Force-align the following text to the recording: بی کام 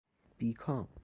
بی 0.37 0.53
کام 0.53 0.87